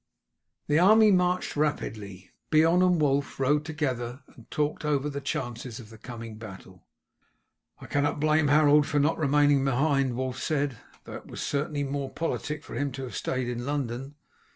The 0.65 0.79
army 0.79 1.11
marched 1.11 1.55
rapidly. 1.55 2.31
Beorn 2.49 2.81
and 2.81 2.99
Wulf 2.99 3.39
rode 3.39 3.63
together, 3.63 4.23
and 4.29 4.49
talked 4.49 4.83
over 4.83 5.11
the 5.11 5.21
chances 5.21 5.79
of 5.79 5.91
the 5.91 5.99
coming 5.99 6.37
battle. 6.39 6.87
"I 7.79 7.85
cannot 7.85 8.19
blame 8.19 8.47
Harold 8.47 8.87
for 8.87 8.97
not 8.99 9.19
remaining 9.19 9.63
behind," 9.63 10.15
Wulf 10.15 10.39
said, 10.41 10.79
"though 11.03 11.13
it 11.13 11.27
were 11.29 11.37
certainly 11.37 11.83
more 11.83 12.09
politic 12.09 12.63
for 12.63 12.73
him 12.73 12.91
to 12.93 13.03
have 13.03 13.15
stayed 13.15 13.47
in 13.47 13.63
London. 13.63 14.15